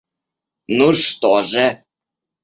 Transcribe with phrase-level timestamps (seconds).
[0.67, 1.65] Ну что же?